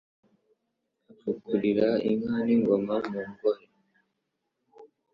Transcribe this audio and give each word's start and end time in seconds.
Afukurira 1.11 1.89
inka 2.09 2.35
n'ingoma 2.45 2.95
mu 3.11 3.21
ngohe 3.29 3.65